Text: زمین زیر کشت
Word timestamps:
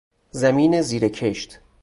زمین 0.31 0.81
زیر 0.81 1.07
کشت 1.09 1.59